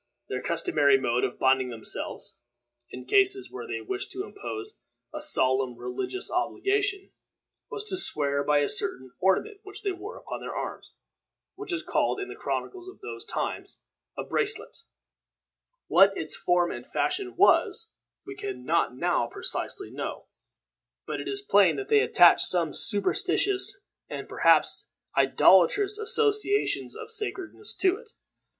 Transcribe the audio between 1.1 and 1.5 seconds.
of